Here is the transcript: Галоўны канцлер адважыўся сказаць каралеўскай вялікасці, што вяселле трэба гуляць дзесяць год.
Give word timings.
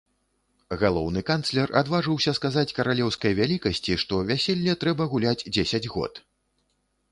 Галоўны 0.83 1.21
канцлер 1.31 1.73
адважыўся 1.81 2.33
сказаць 2.39 2.73
каралеўскай 2.79 3.37
вялікасці, 3.41 3.99
што 4.07 4.13
вяселле 4.33 4.77
трэба 4.87 5.03
гуляць 5.15 5.39
дзесяць 5.55 5.85
год. 5.97 6.13